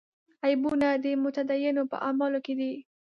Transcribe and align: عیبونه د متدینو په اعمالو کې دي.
عیبونه 0.45 0.89
د 1.03 1.05
متدینو 1.23 1.83
په 1.91 1.97
اعمالو 2.07 2.39
کې 2.45 2.53
دي. 2.59 2.71